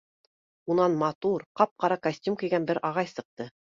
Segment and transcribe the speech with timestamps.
[0.75, 3.49] Унан матур, ҡап-ҡара костюм кейгән бер ағай сыҡты.